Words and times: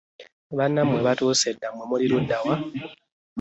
Banamwe 0.57 0.99
batuse 1.07 1.47
dda 1.55 1.69
mwe 1.73 1.83
muli 1.89 2.05
ludawa. 2.11 2.53